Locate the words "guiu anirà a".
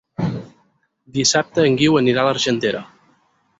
1.83-2.29